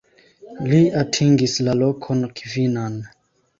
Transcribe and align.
Li 0.71 0.79
atingis 1.01 1.55
la 1.69 1.77
lokon 1.83 2.25
kvinan. 2.43 3.01